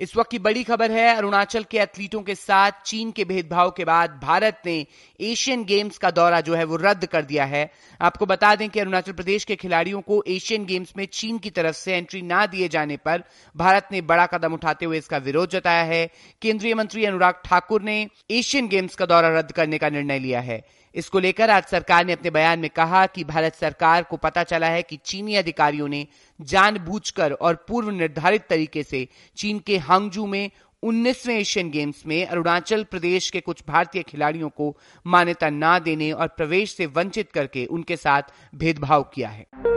इस 0.00 0.16
वक्त 0.16 0.30
की 0.30 0.38
बड़ी 0.38 0.62
खबर 0.64 0.90
है, 0.90 1.16
अरुणाचल 1.16 1.64
के 1.64 1.78
एथलीटों 1.78 2.20
के 2.22 2.34
साथ 2.34 2.72
चीन 2.86 3.10
के 3.10 3.24
भेदभाव 3.24 3.70
के 3.70 3.84
बाद 3.84 4.10
भारत 4.22 4.60
ने 4.66 4.86
एशियन 5.20 5.64
गेम्स 5.64 5.98
का 5.98 6.10
दौरा 6.10 6.40
जो 6.40 6.54
है 6.54 6.64
वो 6.64 6.76
रद्द 6.76 7.06
कर 7.06 7.24
दिया 7.24 7.44
है। 7.44 7.64
आपको 8.00 8.26
बता 8.26 8.54
दें 8.54 8.68
कि 8.70 8.80
अरुणाचल 8.80 9.12
प्रदेश 9.12 9.44
के 9.44 9.56
खिलाड़ियों 9.56 10.00
को 10.00 10.22
एशियन 10.28 10.64
गेम्स 10.64 10.92
में 10.96 11.04
चीन 11.06 11.38
की 11.38 11.50
तरफ़ 11.50 11.76
से 11.76 11.96
एंट्री 11.96 12.22
ना 12.22 12.46
दिए 12.46 12.68
जाने 12.68 12.96
पर 12.96 13.24
भारत 13.56 13.88
ने 13.92 14.00
बड़ा 14.00 14.26
कदम 14.26 14.52
उठाते 14.52 14.86
हुए 14.86 14.98
इसका 14.98 15.18
विरोध 15.18 15.50
जताया 15.50 15.82
है। 15.82 16.06
केंद्रीय 16.42 16.74
मंत्री 16.74 17.04
अनुराग 17.04 17.42
ठाकुर 17.44 17.82
ने 17.82 18.08
एशियन 18.30 18.68
गेम्स 18.68 18.94
का 18.94 19.06
दौरा 19.06 19.38
रद्द 19.38 19.52
करने 19.52 19.78
का 19.78 19.88
निर्णय 19.88 20.18
लिया 20.18 20.40
है। 20.40 20.64
इसको 20.98 21.18
लेकर 21.18 21.50
आज 21.50 21.64
सरकार 21.64 22.04
ने 22.06 22.12
अपने 22.12 22.30
बयान 22.30 22.58
में 22.58 22.70
कहा 22.70 23.04
कि 23.06 23.24
भारत 23.24 23.54
सरकार 23.54 24.02
को 24.02 24.16
पता 24.16 24.42
चला 24.42 24.66
है 24.66 24.82
कि 24.82 24.98
चीनी 25.04 25.34
अधिकारियों 25.34 25.88
ने 25.88 26.06
जानबूझकर 26.40 27.32
और 27.32 27.54
पूर्व 27.68 27.90
निर्धारित 27.90 28.46
तरीके 28.48 28.82
से 28.82 29.06
चीन 29.36 29.58
के 29.58 29.76
हांगजू 29.78 30.26
में 30.26 30.50
19वें 30.82 31.34
एशियन 31.36 31.70
गेम्स 31.70 32.02
में 32.06 32.26
अरुणाचल 32.26 32.84
प्रदेश 32.84 33.30
के 33.30 33.40
कुछ 33.40 33.62
भारतीय 33.68 34.02
खिलाड़ियों 34.02 34.48
को 34.48 34.76
मान्यता 35.06 35.50
न 35.52 35.78
देने 35.84 36.12
और 36.12 36.28
प्रवेश 36.28 36.76
से 36.76 36.86
वंचित 36.86 37.32
करके 37.32 37.66
उनके 37.66 37.96
साथ 37.96 38.22
भेदभाव 38.54 39.02
किया 39.14 39.28
है। 39.28 39.67